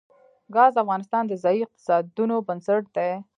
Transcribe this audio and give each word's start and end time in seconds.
ګاز 0.55 0.71
د 0.75 0.77
افغانستان 0.83 1.23
د 1.27 1.33
ځایي 1.43 1.59
اقتصادونو 1.63 2.35
بنسټ 2.47 2.83
دی. 2.95 3.11